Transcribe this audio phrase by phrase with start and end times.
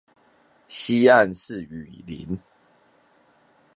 [0.67, 2.35] 西岸是雨林